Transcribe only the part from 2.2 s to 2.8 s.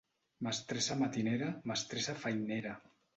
feinera.